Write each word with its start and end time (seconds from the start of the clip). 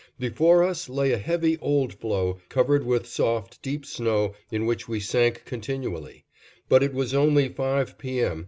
Before 0.17 0.63
us 0.63 0.89
lay 0.89 1.11
a 1.11 1.19
heavy, 1.19 1.59
old 1.59 1.93
floe, 1.93 2.39
covered 2.49 2.83
with 2.87 3.05
soft, 3.05 3.61
deep 3.61 3.85
snow 3.85 4.33
in 4.49 4.65
which 4.65 4.87
we 4.87 4.99
sank 4.99 5.43
continually; 5.45 6.25
but 6.67 6.81
it 6.81 6.95
was 6.95 7.13
only 7.13 7.49
five 7.49 7.99
P. 7.99 8.19
M. 8.21 8.39